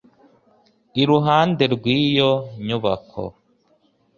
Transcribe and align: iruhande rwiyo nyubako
iruhande 1.01 1.63
rwiyo 1.75 2.31
nyubako 2.65 3.23